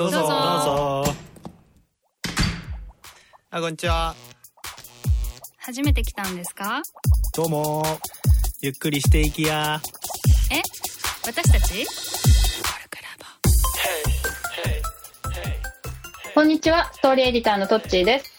[0.00, 0.20] どうぞ。
[0.20, 0.32] どうぞ。
[0.32, 1.14] どうぞ。
[3.50, 4.14] あこんにちは。
[5.58, 6.80] 初めて来たんですか？
[7.36, 7.84] どうも。
[8.62, 9.78] ゆっくりしていきや。
[10.50, 10.62] え？
[11.26, 11.84] 私たち？
[16.34, 18.32] こんにちは、ストーリーエディターのトッチーです。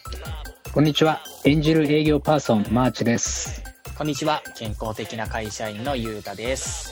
[0.73, 1.21] こんにちは。
[1.43, 3.61] 演じる営業パーソン、マーチです。
[3.95, 4.41] こんにちは。
[4.57, 6.90] 健康的な会社員のゆうたです。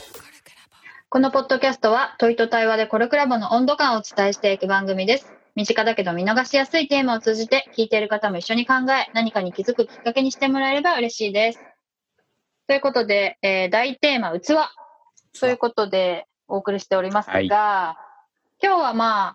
[1.12, 5.32] このポッドキャストは問いと対話でコルクラボの温度感をお伝えしていく番組です。
[5.56, 11.60] 身近だけど見逃しやすいテーマを通じて聞いている方も一緒に考え、何かに気づくきっかけにしてもらえれば嬉しいです。
[12.68, 14.54] ということで、えー大テーマ、器。
[15.40, 17.46] ということでお送りしておりますが、はい
[18.62, 19.34] 今日はま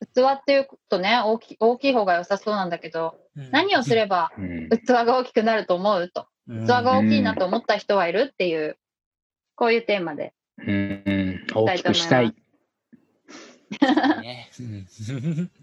[0.00, 3.20] あ、器っていうとね大き、大きい方が良さそうなんだけど、
[3.52, 4.68] 何をすればうん。
[4.68, 6.08] 器が大きくなると思う？
[6.08, 6.26] と。
[6.48, 8.30] うん器が大きいなと思った人はいる？
[8.32, 8.76] っていう、
[9.54, 10.34] こういうテーマで。
[10.66, 11.46] うん。
[11.54, 12.34] 大きくしたい。
[14.22, 15.50] ねうん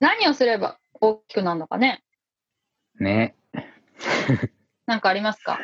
[0.00, 2.04] 何をすれば大きくなるのかね
[3.00, 3.34] ね。
[4.86, 5.58] なんかありますか？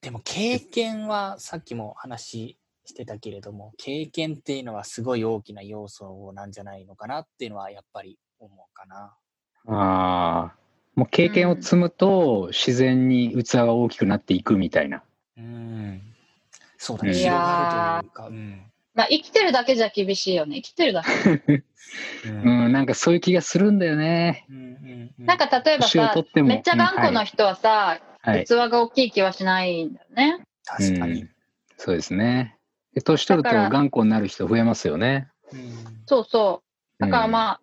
[0.00, 9.16] でも経験はさっきも話してたけれども、経験っていうのはすごい大きな要素なんじゃないのかなっていうのはやっぱり思うかな。
[9.66, 10.56] ああ。
[10.94, 15.04] もう経験を積むと、自然に器が大きくなっていくみたいな。
[15.36, 16.02] うん。
[16.78, 17.14] そうだいね。
[17.14, 18.26] 広がるというか。
[18.28, 18.62] うん。
[18.94, 20.56] まあ生きてるだけじゃ厳しいよね。
[20.56, 21.64] 生きてるだけ。
[22.24, 24.46] うん、なんかそういう気がするんだよね。
[24.48, 28.44] うんうんうんなんか例えばさめっちゃ頑固な人はさ、はい。
[28.46, 30.40] 器が大きい気はしないんだよね。
[30.64, 31.30] 確かにうん。
[31.76, 32.56] そうですね。
[32.94, 35.28] で年取ると頑固になる人増えますよね。
[35.52, 36.62] うんそうそ
[36.98, 37.02] う。
[37.02, 37.60] だからあ、まあ、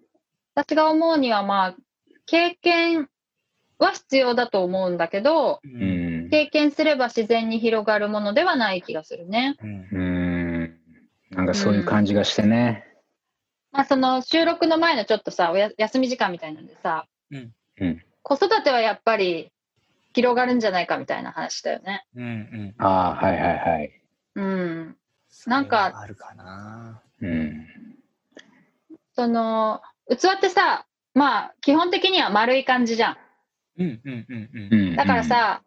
[0.53, 1.75] 私が思うにはまあ、
[2.27, 3.09] 経験
[3.79, 6.04] は必要だと思うんだけど、ううんん。
[6.29, 9.55] 経験すれば自然に広がるものではない気がするね。
[9.61, 10.79] うんうん。
[11.31, 12.85] なんかそういう感じがしてね。
[13.71, 19.51] まあその収録の前のちょっとさ、おや休み時間みたいなんでさ、うんうん子育てはやっぱり
[20.13, 22.05] 広がるんじゃないかみたいな話だよね。
[22.15, 22.75] うんうん。
[22.79, 24.01] ああ、はいはいはい。
[24.35, 24.97] うん。
[25.45, 27.01] なんかあるかな。
[27.21, 27.67] うん。
[29.15, 33.17] その、器ってさ、まあ基本的には丸い感じじゃん。
[33.77, 34.91] うんうんうんうんう。
[34.93, 34.95] ん。
[34.95, 35.61] だからさ、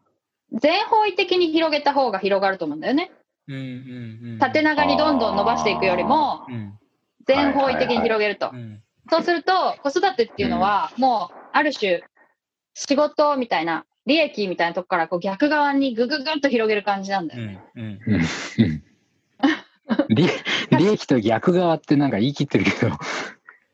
[0.52, 3.12] 全方位的に広げた方が広がると思うんだよね。
[3.48, 4.38] うんうんうん。
[4.38, 6.74] 縦長にどんどん伸ばしていくよりも、うん
[7.26, 8.56] 全方位的に広げるとう。
[8.56, 12.02] んそうすると、子育てっていうのは、もう、ある種、
[12.74, 17.42] 仕事みたいな、利益みたいなとこからこう逆側にぐぐぐっと広げる感じなんだよ。
[17.42, 18.22] うんうんうんうん
[20.08, 20.26] 利
[20.76, 22.92] 利益と逆側ってなんか言い切ってるけど、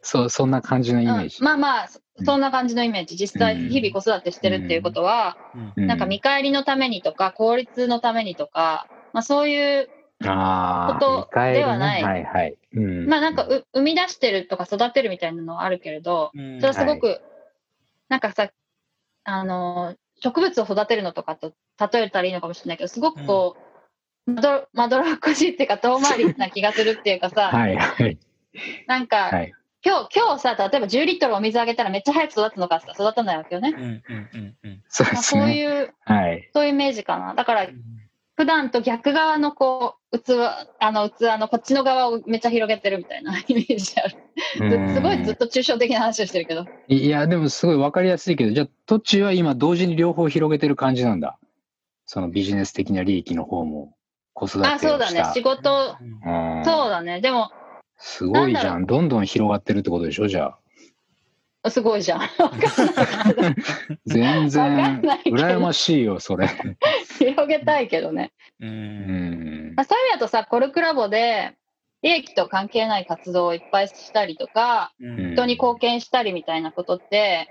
[0.05, 1.39] そう、そんな感じのイメージ。
[1.41, 3.17] うんまあまあ、そそんな感じのイメージ。
[3.17, 10.27] 実際、うん日々子育てしてるっていうことは、うんうなんか見返りのためにとか、効率のためにとか、まあそういう、こ
[11.01, 12.57] とではないはいはい。
[12.75, 17.21] うんまあなんかう生み出してるとか育てるみたいなのはあるけれど、うんそれはすごく、
[18.09, 18.51] なんかさ、
[19.25, 21.53] あの、植物を育てるのとかと
[21.93, 23.57] 例えたらいいのかもしれないけど、すごくこ
[24.27, 28.19] う、まどまどろっこしいっていうか遠回りな気がするっていうかさ、はいはい。
[28.87, 29.53] なんか、はい。
[29.85, 33.75] 今日、今日さ、例えば10リットルお水あげたらめっちゃ早く育つのかって育たないわけよね。
[33.77, 34.03] うんうん
[34.35, 35.59] うんうんまあ、そうですそうね。
[35.59, 36.51] いう、はい。
[36.55, 37.35] そういうイメージかな。
[37.35, 37.75] だからう、ん
[38.37, 40.33] 普段と逆側のこう、器、
[40.81, 44.89] あの器のこっちの側をめっちゃ広げてるみたいな イメージある。
[44.89, 46.67] ずすごいずっと抽象的な話をしてるけど。
[46.89, 51.39] いや、でもすごいわかりやすいけど、じゃあ、トッチは今同時に両方広げてる感じなんだ。
[52.07, 53.95] そのビジネス的な利益の方も、
[54.33, 54.75] 子育てをした。
[54.75, 55.25] あ、そうだね。
[55.33, 57.21] 仕事、うんうんそうだね。
[57.21, 57.53] でも、
[57.99, 58.87] すごいじゃん。
[58.87, 60.29] どんどん広がってるってことでしょ？
[60.29, 60.55] じゃ
[61.65, 61.71] あ。
[61.71, 62.21] すごいじゃん。
[62.39, 66.49] わかんないけど全わか然んないけど羨ましいよ、それ。
[67.19, 68.33] 広げたいけどね。
[68.61, 69.83] ううんんま。
[69.83, 71.57] あ、そういう意味だとさ、コルクラボで、
[72.03, 77.49] 利益と関係ない活動をいっぱいしたりとか、うん人に貢献したりみたいなことって、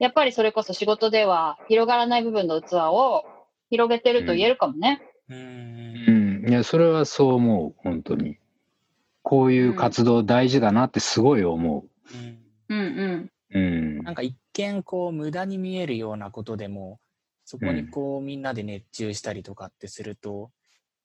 [0.00, 3.24] やっぱりそれこそ仕事では広がらない部分の器を
[3.70, 5.00] 広げてると言えるかもね。
[5.28, 6.50] うんうん。
[6.50, 8.38] いや、それはそう思う、本当に。
[9.22, 12.38] こういう活動大事だなってすごい思うん
[12.68, 13.30] うんうん。
[13.50, 13.58] う。
[13.58, 14.12] うんな。
[14.12, 17.00] んか一見こう無駄に見えるようなことでも
[17.44, 20.50] そこにこうみんなで熱中したりとかってすると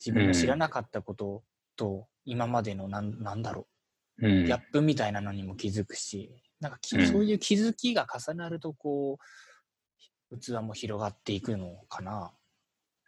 [0.03, 1.43] 自分の知らなかったこと
[1.75, 4.27] と今までのなんなんだろう。
[4.27, 9.19] うんギャップみたいなのにも気づくしなんかそういう気づきが重なるとこ
[10.31, 12.31] う器も広がっていくのかな。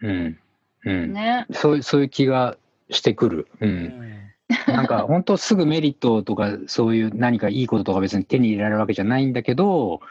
[0.02, 0.40] うん。
[0.86, 1.14] うん。
[1.14, 1.46] ね。
[1.52, 2.58] そういう、そういう気が
[2.90, 3.48] してくる。
[3.60, 3.66] う。
[3.66, 4.34] うんん
[4.72, 10.02] なんか本当すぐメリットとかそういう何かいいこととか別に手に入れられるわけじゃないんだけど、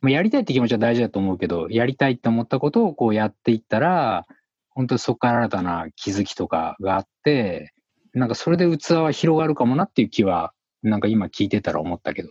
[0.00, 4.26] まあやりたいって気持ちは大事だと思うけど、やりたいって思ったことをこうやっていったら、
[4.70, 7.72] 本当にそこから新たな気づきとかがあって、
[8.14, 12.30] なんかそれで器は広がるかもなっていう気はなんか今聞いてたら思ったけど。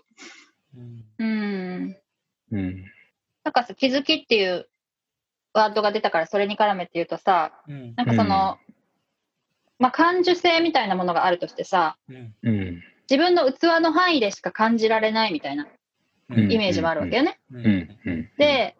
[0.75, 1.97] うんうん。
[2.51, 2.83] うん。
[3.43, 4.67] なんかさ、気づきっていう
[5.53, 8.57] ワードが出たからそれに絡めて言うとさ、うんなんかその、
[9.79, 12.83] まあ、感受性みたいなものがあるとしてさ、うんうん。
[13.09, 15.67] 自分の器の範囲でしか感じられないみたいな
[16.29, 17.39] うんイメージもあるわけよね。
[17.51, 17.97] ううんん。
[18.05, 18.29] うん。
[18.37, 18.75] で、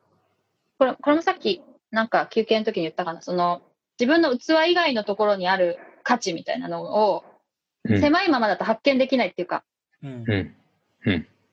[0.80, 1.62] これ、これもさっき、
[1.92, 3.62] なんか休憩の時に言ったかな、その、
[4.00, 7.24] 自分の器以外のところにある価値みたいなのを、
[7.86, 9.64] うん、狭いままだと発見できないっていうか、
[10.04, 10.56] うん。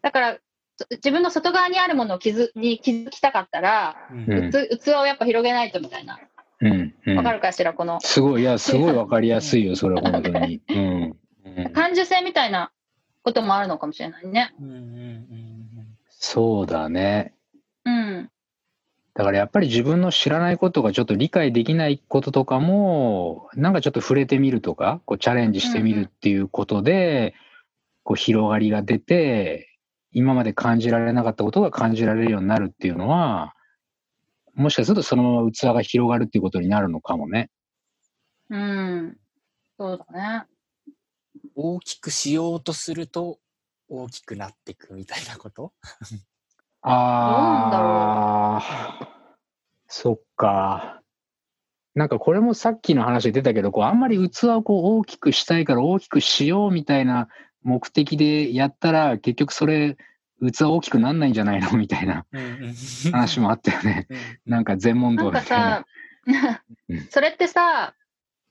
[0.02, 0.38] だから、
[0.76, 6.18] そ自分の外側にあるものを気づに気づきたかったら、うん器をやっぱ広げないとみたいな。
[6.64, 6.94] うん。
[7.06, 10.60] うんわかるかしら、この、すごい、いや、 すごいわかりやすいよ、それ、本当に。
[10.68, 10.76] うん。
[10.76, 12.72] うん感受性みたいな
[13.22, 14.52] こともあるのかもしれないね。
[14.60, 15.24] うんうん
[16.08, 17.34] そうだね。
[17.84, 18.30] うん。
[19.14, 27.34] だからやっぱり自分の知らないことがちょっと理解できないこととかも、なんかちょっと触れてみるとか、こうチャレンジしてみるっていうことで、
[28.02, 29.78] こう広がりが出て、
[30.12, 33.54] 今まで感じられなかったことが感じられるようになるっていうのは、
[34.54, 37.50] もしかするとそのまま器が広がるっていうことになるのかもね。
[38.50, 39.16] うん。
[39.78, 40.46] そうだね。
[41.54, 43.38] 大きくしようとすると
[43.88, 45.72] 大きくなっていくみたいなこと？
[46.82, 49.08] ああ、
[49.88, 51.00] そっか。
[51.94, 57.28] なんかこれもさっきの話で出たけど、こうあんまり器をこう大きくしたいから大きくしようみたいな
[57.62, 59.96] 目的でやったら、結局それ、
[60.52, 61.72] 器大きくなんないんじゃないの？
[61.72, 62.26] みたいな
[63.12, 64.06] 話もあったよね。
[64.46, 65.46] なんか全問答みたいな。
[65.46, 65.86] さ
[66.88, 67.94] うん、 それってさ、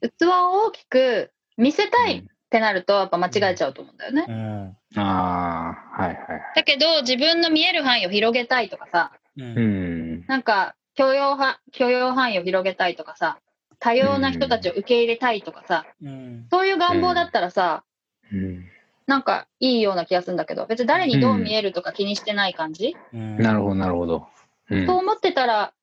[0.02, 2.28] 器を大きく見せたいっうん。
[2.54, 4.26] てなると、やっぱ間違えちゃうと思うんだよね。
[4.30, 5.02] うん。
[5.02, 6.42] ああ、はいはいはい。
[6.56, 9.58] だけど、自分の見える範囲を広げたいとかさ、うん。
[9.58, 10.26] うん。
[10.28, 13.40] なんか許容は許容範囲を広げたいとかさ、
[13.80, 16.48] 多様な人たちを受け入れたいとかさ、うん。
[16.52, 17.84] そういう願望だったらさ、
[18.32, 18.70] うん
[19.06, 24.28] なんかいいような気がするんだけど、別に誰にどう見えるとか気にしてない感じ、うんなるほど、なるほど。
[24.70, 25.74] うんそう思ってたら、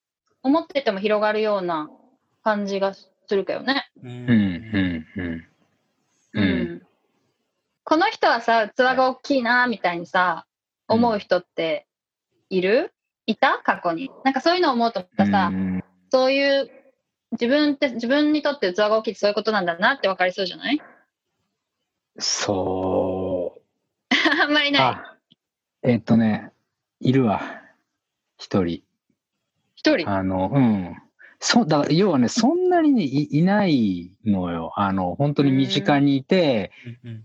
[0.43, 1.91] 思ってても広がるような
[2.43, 3.91] 感じがするけどね。
[4.03, 5.45] うんうん、うん、
[6.35, 6.41] うん。
[6.41, 6.83] うん。
[7.85, 10.47] この人はさ、器が大きいな、みたいにさ、
[10.89, 11.87] 思う人って
[12.49, 12.93] いる？
[13.27, 13.61] いた？
[13.63, 14.11] 過去に。
[14.25, 16.71] なんかそういうのを思うとまたさ、うんそういう、
[17.33, 20.81] 自分って、自分にとって器が大きいってそういうことなんだなって分かりそうじゃない？
[22.19, 22.90] そう。
[24.51, 24.83] あんまりない。
[24.83, 25.17] あ、
[25.85, 26.51] えっとね、
[26.99, 27.41] いるわ。
[28.37, 28.83] 一人。
[29.77, 30.11] 一人？
[30.11, 30.97] あの、うん。
[31.39, 34.73] そだから要はね、そんなにね、いいないのよ。
[34.75, 36.73] あの、本当に身近にいて、
[37.05, 37.25] うん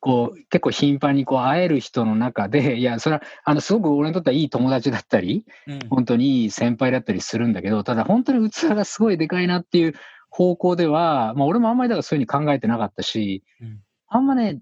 [0.00, 9.94] こう、結構頻繁にこう会える人の中で、いや、それは、あの、すごく俺にとってはいい友達だったり、うん本当にいい先輩だったりするんだけど、ただ本当に器がすごいでかいなっていう
[10.28, 14.60] 方向では、まあ俺もあんまりだからそういうふうに考えてなかったし、うんあんまね、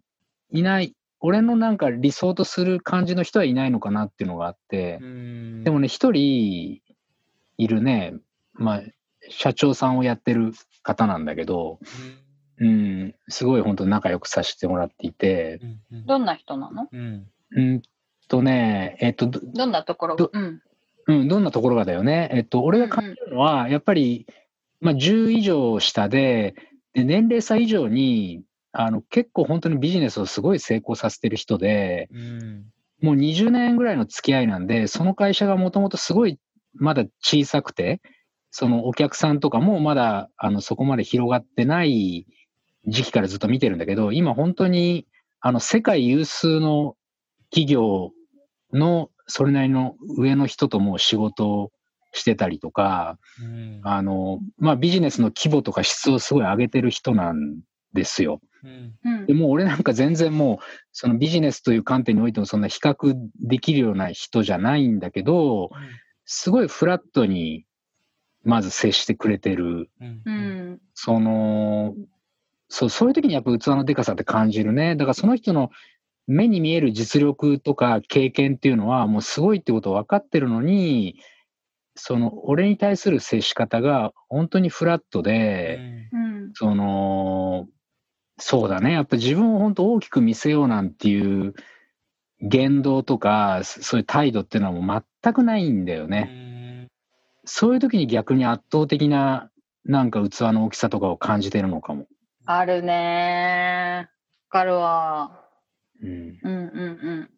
[0.53, 5.65] いない、俺のなんか理想とする感じの人はいないのかなっていうのがあって、うん。
[5.65, 6.81] でもね、一人
[7.57, 8.15] いるね、
[8.55, 8.83] まあ、
[9.29, 10.53] 社長さんをやってる
[10.83, 11.79] 方なんだけど、
[12.59, 15.61] うん、すごい本当仲良くさせてもらっていて、
[15.91, 16.07] うんうん。
[16.07, 16.89] どんな人なの？
[16.91, 17.27] うん。
[17.57, 17.83] うん
[18.29, 20.17] とね、えっと、どどんなところ？
[20.17, 20.63] どうん。
[21.07, 22.31] うん、どんなところがだよね。
[22.33, 24.27] えっと、俺が感じるのは、やっぱり、
[24.81, 26.55] まあ、10以上下で、
[26.95, 28.43] で年齢差以上に、
[28.73, 32.65] あの、結構本当にビジネスをすごい成功させてる人で、うん
[33.03, 36.39] もう20年ぐらいの付き合いなんで、その会社がもともとすごい
[36.75, 38.01] まだ小さくて、
[38.53, 42.27] そのお客さんとかもまだあのそこまで広がってない
[42.87, 45.07] 時期からずっと見てるんだけど、今本当に
[45.41, 46.95] あの世界有数の
[47.51, 48.13] 企業
[48.73, 51.73] のそれなりの上の人とも仕事を
[52.13, 57.59] してたりとか、うんあの、まあビジネスの規模とか質をすごい上げてる人なん
[57.95, 58.41] ですよ。
[58.65, 65.71] うんうんでもう俺なんか全然もう、そのビジネスという観点においてもそんな比較できるような人じゃないんだけど、
[66.25, 67.67] すごいフラットに、
[68.45, 69.89] まず接してくれてる。
[70.01, 70.81] うんうん。
[70.95, 71.95] その、
[72.69, 74.97] そう、そういう時にやっぱ器のでかさって感じるね。
[74.97, 75.71] だからその人の
[76.27, 81.17] 目に見える実力とか経験っていうのはもうすごいってこと分かってるのに、
[81.95, 86.51] その俺に対する接し方が本当にフラットで、うん。
[86.55, 87.69] その、
[88.45, 88.93] そうだね。
[88.93, 91.55] やっぱ自分を本当大きく見せようなんていう
[92.41, 96.23] 言動とか、そそういう態度っていうのはもう全くないんだようね。
[96.23, 96.89] ん
[97.45, 99.49] そういう時に逆に圧倒的な
[99.85, 102.07] なんか器の大きさとかを感じてるのかも。
[102.45, 104.09] あるねー。
[104.09, 104.09] わ
[104.51, 105.41] かるわ。
[106.03, 106.11] うん。
[106.43, 107.31] うんうんうん。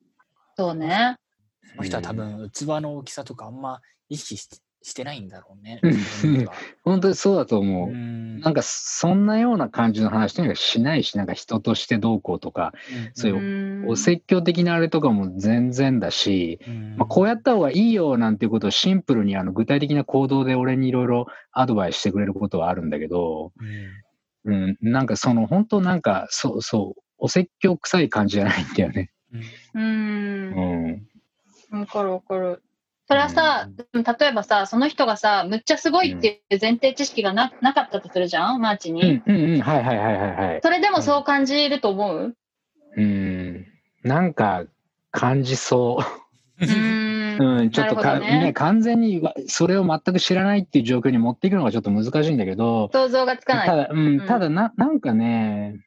[0.56, 1.16] そうね。
[1.64, 4.48] その人は多分器の大きさとかあんま意識し
[4.84, 5.80] してないんだろうね。
[6.84, 7.88] 本当にそうだと思う。
[7.88, 12.74] うんなんかそんなような感じの話とにかくしないし、なんか人としてどうこうとか、
[13.14, 23.52] そういううんお説教的なあれとかも全然だし、うんまあ、こうやった方がいいよなんていうことをシンプルにあの具体的な行動で俺にいろいろアドバイスしてくれることはあるんだけど、
[24.44, 29.10] うんうん、なんかその本当なんかそうそう、お説教臭い感じじゃないんだよね。
[29.74, 31.08] うんうん
[31.70, 31.80] うん。
[31.80, 32.62] わかるわかる。
[33.06, 38.60] それはさ、例えばさ、その人がさ、むっちゃすごいっていう前提知識がななかったとするじゃん？
[38.60, 39.02] マーチうに。
[39.14, 40.60] んうんうん、はいはいはいはいはい。
[40.62, 42.34] それでもそう感じると思う？
[42.96, 43.66] うん。
[44.02, 44.64] なんか
[45.10, 45.98] 感じそ
[46.60, 46.64] う。
[46.64, 47.14] うーん。
[47.36, 53.66] うん、ちょっとか、ねね、完全にわそれを全く知らないっていう状況に持っていくのがちょっと難しいんだけど、想像がつかない。
[53.66, 55.80] ただ、うん、うんただな、なんかね、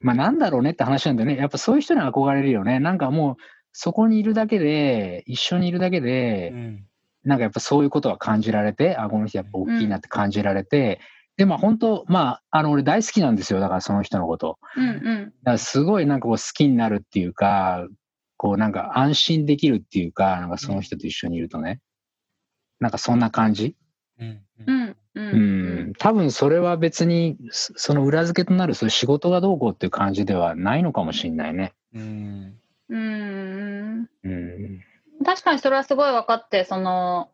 [0.00, 1.36] まあなんだろうねって話なんだよね。
[1.38, 2.78] やっぱそういう人に憧れるよね。
[2.78, 3.36] なんかもう、
[3.76, 6.86] そこにいるだけで、一緒にいるだけで、うん
[7.24, 11.00] なんかやっぱそういうことは感じられて、あ、この人やっぱ大きいなって感じられて、
[11.38, 13.60] で、まあ本当、まあ、あの、俺大好きなんですよ。
[13.60, 14.58] だからその人のこと。
[14.76, 14.96] うんうん。
[14.96, 17.88] だからすごいなんかこう好きになるっていうか、
[18.36, 21.80] こうなんか安心できるっていうか、なんかその人と一緒にいるとね。
[22.78, 23.74] なんかそんな感じ
[24.20, 25.92] うんうんううんん。
[25.98, 31.72] 多分それは別に、そその裏付けとなるそういう仕事がどうこうっていう感じではないのかもしれないね。
[31.94, 32.54] うん
[32.88, 34.08] うん。
[34.22, 34.84] うん。
[35.24, 37.30] 確かにそれはすごい分かって、その、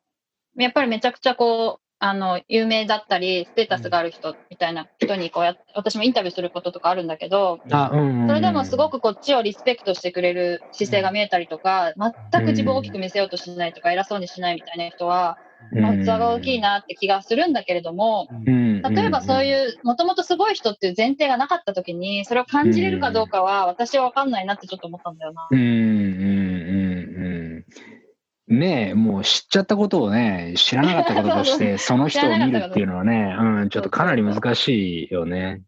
[0.56, 8.26] やっぱりめちゃくちゃこう、あの、有名だったり、ステータスがある人みたいな人にこうやっ私もインタビューすることとかあるんだけど、あ、うん、うん。
[8.28, 11.92] それでもすごくこっちをリスペクトしてくれる姿勢が見えたりとか、
[12.32, 15.38] 全く自分を大きく見せようとしないとか、偉そうにしないみたいな人は、
[15.72, 18.82] 器が大きいなって気がするんだけれども、うん。
[18.82, 25.48] 例えばそうういう、もともとすごい人っていう前提がなかった時に、それを感じれるかどうかは、私は分かんないなってちょっと思ったんだよな。
[25.50, 25.54] ん。
[25.54, 25.74] うん、うん、
[28.48, 28.58] うん。
[28.58, 35.62] ねえ、もう知っちゃったことをね、知らなかったこととして、 その人を見るっていうのはね、うん、ちょっとかなり難しいよね。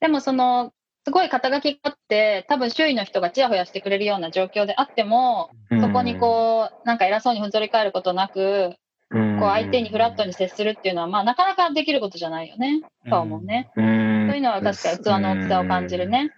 [0.00, 0.72] でもその、
[1.04, 8.76] すごい肩書きがあって、多分周囲の人がちやほやしてくれるような状況であっても、そこにこう、なんか偉そうにふんぞり返ることなく、うん、
[9.14, 13.70] こう相手にフラットに接するっていうのは、まあなかなかできることじゃないよね、とは思うね。
[13.76, 16.32] うん、そういうのは確かに器の大きさを感じるね。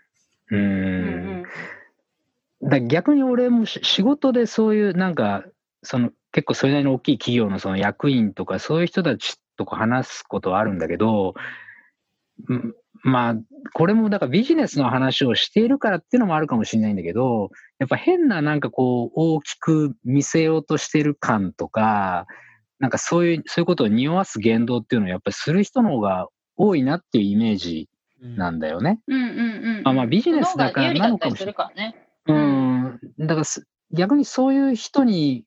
[0.50, 0.58] うん。
[0.58, 1.44] ううんん
[2.68, 5.44] だ逆に俺もし仕事でそういうなんか
[5.82, 11.34] その結構それなりの大きい企業のその役員とかそういう人たちとか話すことはあるんだけど、
[12.48, 13.36] うんまあ
[13.72, 22.26] これもだからビジネスの話をしているからっていうのもあるかもしれないんだけどやっぱ変ななんかこう大きく見せようとしてる感とか
[22.78, 27.88] なんかそういうそういうことを匂わす言動っていうのをやっぱりする人の方が多いなっていうイメージ
[28.20, 29.00] なんだよね。
[29.06, 29.82] うんうんうん。
[29.84, 32.08] まあまあビジネスだからなのかもしれないるからね。
[32.26, 33.00] うん。
[33.18, 35.44] だからす逆にそういう人に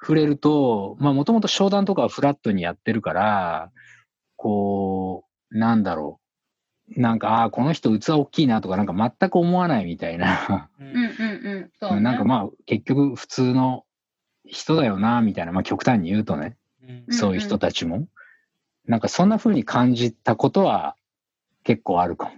[0.00, 3.70] 触れると、まあもともと商談とかはフラットにやってるから、
[4.36, 6.18] こう、なんだろ
[6.96, 7.00] う。
[7.00, 10.68] なんか、ああー、この人器大きいなとか、なんか全く思わないみたいな。
[10.80, 11.04] ううんうんう
[11.60, 11.70] ん。
[11.78, 12.00] そう、ね。
[12.00, 13.84] なんかまあ結局普通の
[14.44, 15.52] 人だよな、みたいな。
[15.52, 18.08] まあ極端に言うとね、うんうんそういう人たちも。
[18.86, 20.96] なんかそんな風に感じたことは
[21.62, 22.32] 結構あるかも。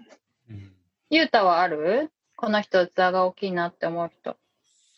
[0.50, 0.73] うん
[1.11, 2.11] ゆうたはある？
[2.37, 4.37] この人器が大きいなって思う人。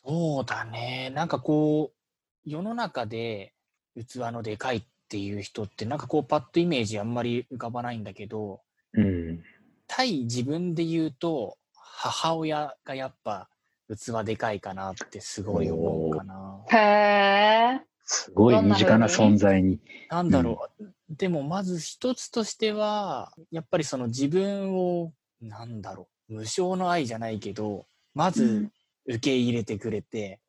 [0.04, 1.12] そうだね。
[1.14, 3.52] なんかこう、世の中で
[3.96, 8.62] 器のでかいっていう人って、なんかこう、パッとイメージあんまり浮かばないんだけど、
[8.94, 9.42] うん。
[9.86, 13.48] 対自分で言うと、母親がやっぱ
[13.88, 16.55] 器でかいかなってすごい思うかな。
[16.72, 17.80] へえ。
[18.04, 19.80] すごい身近な存在に。
[20.08, 20.84] なんだろう。
[21.10, 26.34] でもまず一つとしては、やっぱりその自分を、なんだろう。
[26.34, 28.70] 無償の愛じゃないけど、まず
[29.06, 30.40] 受け入れてくれて、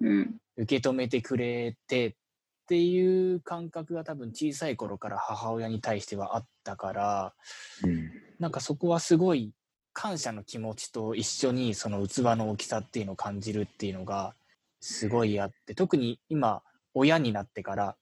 [0.00, 0.36] うん。
[0.56, 2.12] 受け止めてくれてっ
[2.68, 7.34] ていう感覚が多分小さい頃から母親に対してはあったから、
[7.84, 8.10] うん。
[8.38, 9.52] なんかそこはすごい
[9.92, 14.34] 感謝の気持ちと一緒にその器の大きさっていうのを感じるっていうのが
[14.80, 16.62] すごいあって、特に今
[16.94, 17.96] 親になってから、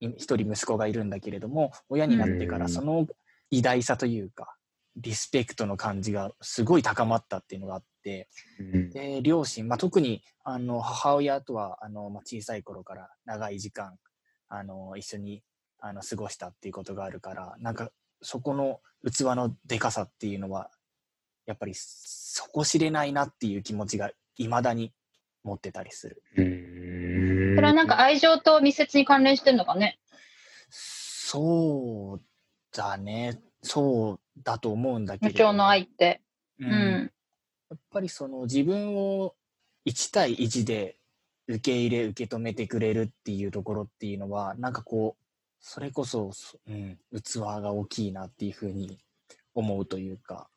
[0.00, 2.62] い一人息子がいるんだけれども、親になってかうん。
[2.62, 3.06] らその
[3.50, 4.56] 偉大さというか、
[4.96, 8.90] リスペクトの感じがすごい高まったっていうのがあって、うん。
[8.90, 13.98] で両親、まあ、特にあの母親とはあの、まあ、小さい頃から長い時間
[14.48, 15.42] あの一緒に
[15.80, 17.90] あの過ごしたっていうことがあるからなんか
[18.22, 20.70] そこの器のでかさっていうのは
[21.46, 24.92] やっぱり底知れないなっていう気持ちがいまだに
[25.46, 26.22] 持ってたりする。
[26.36, 29.98] うんそれはなんか愛情と密接に関連してるのかね？
[30.70, 32.22] そう
[32.76, 36.20] だねそうだと思うんだけども償の愛って。
[36.58, 37.12] ううんん。
[37.70, 39.34] やっぱりその自分を
[39.86, 40.96] 1対1で
[41.48, 45.22] 受け入れ受け止めてくれるっていうところっていうのはなんかこう
[45.60, 48.98] それこそ、そうん、器が大きいなっていうふうに
[49.54, 50.48] 思うというか、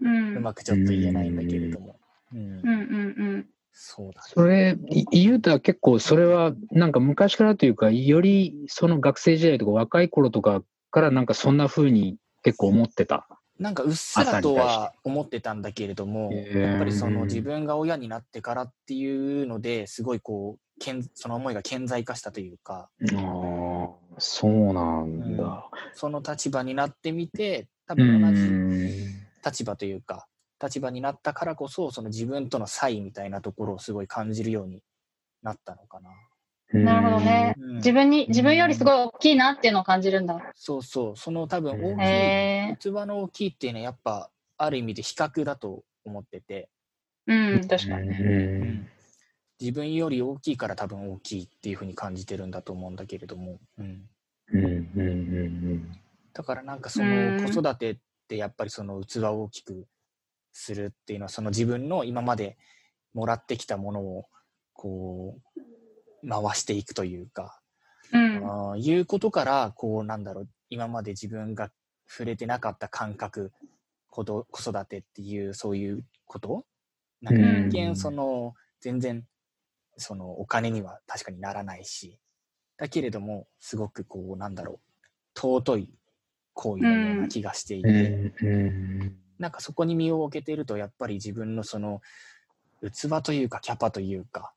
[0.00, 0.36] うん。
[0.36, 1.98] うまくちょっと言えないんだけれども、
[2.32, 3.46] うんうんうんうん。
[3.72, 4.28] そうだね。
[4.34, 13.28] それ、い言うたら結構それはなんか昔からというか、よりその学生時代とか若い頃とかからなんかそんな風に結構思ってた。
[13.58, 13.74] なん。
[13.74, 15.62] かうっすらとは思ってたん。
[15.62, 21.02] だけれども、やっぱりその自分が親になってからっていうのですごいこう、けん。
[21.14, 25.36] その思いが顕在化したというか、ああ、そうなん。
[25.36, 25.68] だ。
[25.94, 29.26] その立場になってみて、多う分同じん。
[29.44, 30.26] 立場というか、
[30.62, 34.82] 立場になったからこそ、その自分との差異みたいなところをすごい感じるように
[35.42, 36.10] なったのかな。
[36.72, 37.54] なるほどね。
[37.58, 37.76] うん。
[37.76, 40.38] 自分に、自分よりすごい大きいなっていうのを感じるんだ。
[40.54, 42.92] そうそう、その多分大きい。
[42.92, 46.68] 器の大きいっていうのはやっぱある意味で比較だと思ってて、
[47.26, 48.08] うん、確かに。
[48.08, 48.88] うん。
[49.60, 54.08] 自分より大きいから多分大きいっていうふうに感じてるんだと思うんだけれども、うん、
[54.52, 54.64] うん。
[54.64, 54.70] うん。
[54.70, 55.92] うん。
[56.32, 57.96] だからなんかそうんの子育てっ
[58.28, 59.86] てやっぱりその器を大きく
[60.60, 62.56] するっていうのはその自分の今まで
[63.14, 64.26] もらってきたものを
[64.72, 67.60] こう回していくというか、
[68.12, 68.36] うん。
[68.38, 71.70] あーいうことからこうなんだろう今まで自分が
[72.08, 73.52] 触れてなかった感覚
[74.10, 76.64] 子ど子育てっていうそういうこと？
[77.22, 77.68] なんかうん。
[77.68, 79.24] 一見その全然
[79.96, 82.18] そのお金には確かにならないし
[82.76, 84.80] だけれどもすごくこうなんだろう
[85.38, 85.90] 尊い
[86.54, 92.00] 行為のような気がしていて、うんうんなんかそこに身を置けているとやっぱり自分のその
[92.82, 94.52] 器というかキャパというか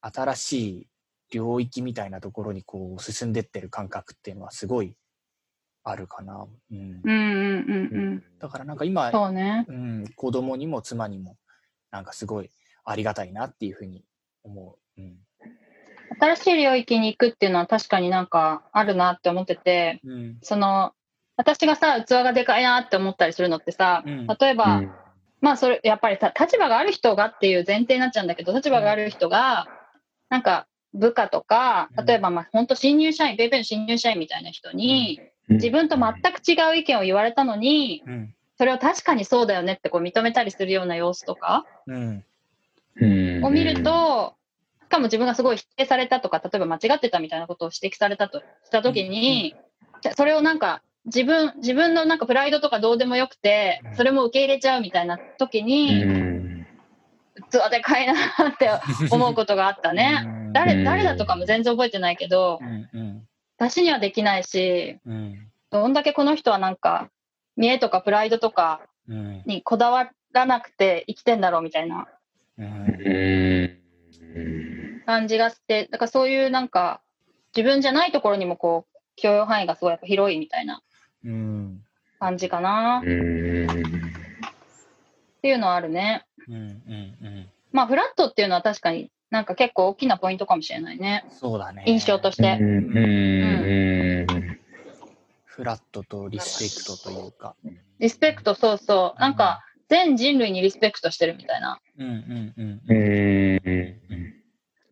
[0.00, 0.86] 新しい
[1.32, 4.94] 領域みたいなところにこう進んでってる感覚っていうのはすごい
[5.84, 6.46] あるかな。
[6.70, 8.24] うん、うんうんうんうん。
[8.38, 9.64] だからなんか今、そうね。
[9.68, 11.36] うん、子供にも妻にも
[11.90, 12.50] なんかすごい
[12.84, 14.04] ありがたいなっていうふうに
[14.42, 15.00] 思う。
[15.00, 15.16] うん
[16.18, 20.92] 新しい領域に行くっていうのは確かになんかあるなって思ってて、うんその、
[21.40, 24.26] 私がさ、器がでかいなって思ったりするのってさ、うん。
[24.26, 24.92] 例えば、うん。
[25.40, 28.28] まあそれ、やっぱりさ、立場がある人がっていう前提になっちゃうん。
[28.28, 29.66] だけど、立場がある人が、
[30.28, 38.34] なんか部下とかうん、例えばまあ本当新入社員、ペイペイの新入社員みたいな人に、自分と全く違う意見を言われたのに、うん。
[38.58, 42.24] それを確かにそうだよねってこう認めたりするような様子とかうん。
[42.96, 43.44] うん。
[43.46, 44.34] を見ると、
[44.84, 49.56] しかも自分がすごい否定されたとか、例えば間違ってたみたいなことを指摘されたとしたときに、
[50.16, 56.50] それをなんか自分、自分のなんかプライドとかどうでもよくてうん、それも受け入れちゃうみたいな時うに、ん
[57.48, 58.70] 器でかいなって
[59.10, 60.20] 思うことがあったね。
[60.24, 60.52] うん。
[60.52, 63.28] 誰、誰だとかも全然覚えてないけどう、んうん。
[63.56, 65.50] 私にはできないし、うん。
[65.70, 67.10] どんだけこの人はなんか、
[67.56, 69.42] 見栄とかプライドとかうん。
[69.46, 72.06] にこだわらなくて生きてんだろうみたいな
[75.06, 77.00] 感じがして、だからそういうなんか、
[77.56, 80.80] 自分じゃないところにもこう、許容範囲がすごいやっぱ広いみたいなうん
[81.22, 83.66] 感じかなっうん
[85.42, 86.26] ていうのはあるね。
[86.48, 91.24] うんうんうんまあ、フラットっていうのは確かになんか結構大きなポイントかもしれないね。
[91.30, 91.84] そうだね。
[91.86, 92.58] 印象として。
[92.60, 94.60] うんうん
[95.44, 97.54] フラットとリスペクトというか。
[97.98, 99.20] リスペクト、そうそう。
[99.20, 101.80] なんか、全人類にリスペクトしてるみたいな。
[101.98, 102.54] うんうん
[102.88, 103.60] うん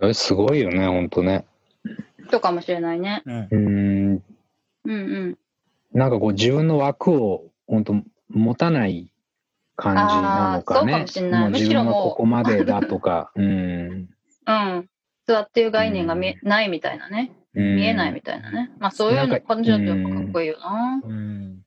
[0.00, 1.46] うんすごいよね、ほんとね。
[2.26, 3.22] 人かもしれないね。
[3.24, 4.22] うんうん
[4.84, 4.94] うんう
[5.30, 5.38] ん。
[5.98, 7.96] なんかこう自分の枠を本当
[8.30, 9.12] 持たない
[9.76, 10.92] 感じなのかね。
[10.92, 13.32] そうかもしんないむしろもうここまでだとか。
[13.36, 14.08] うん。
[14.46, 14.88] うん。
[15.26, 17.32] 器っていう概念が見えないみたいなね。
[17.52, 18.70] 見えないみたいなね。
[18.78, 21.02] まあそういう感じだとやっぱかっこいいよな。
[21.04, 21.62] うん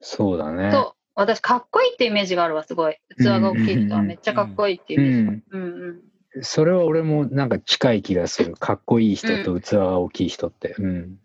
[0.00, 0.70] そうだね。
[0.70, 0.92] そう。
[1.14, 2.98] 私、かっこいいってイメージがあるわ、すごい。
[3.18, 5.22] 器が大きい人はめっちゃかっこいいっていうイメージ。
[5.22, 5.44] ん。
[5.50, 5.62] うん
[6.34, 6.42] うん。
[6.42, 8.54] それは俺もなんか近い気がする。
[8.54, 10.74] かっこいい人と器が大きい人って。
[10.78, 11.18] うん。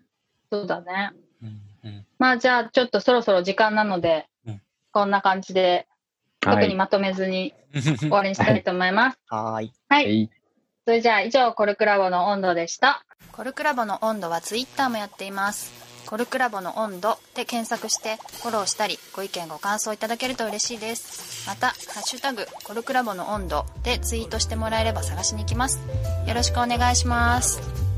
[0.49, 1.11] そうだね。
[2.19, 4.61] まあじゃあ、ちょっとそろそろ時間なので、うん
[4.93, 5.87] こんな感じで、
[6.43, 6.55] はい。
[6.55, 9.17] 特にまとめずに 終わりにしたいと思います。
[9.29, 9.73] はーい。
[9.89, 9.95] は。
[9.95, 10.29] はいい。
[10.85, 13.05] それじゃあ、以上、コルクラボの温度でした。
[13.31, 15.71] コルクラボの温度はツイッターもやっています。
[16.05, 21.47] コルクラボの温度で検索してフォローしたりご意見ご感想いただけると嬉しいです。
[21.47, 25.79] また、ハッシュタグコルクラボの温度でツイートしてもらえれば探しに行きます。
[26.27, 27.90] よろしくお願いします。